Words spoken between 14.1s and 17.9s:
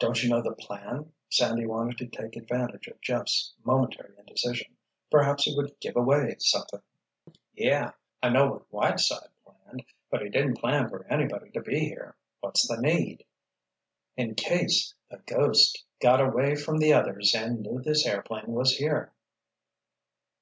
"In case the—ghost—got away from the others and knew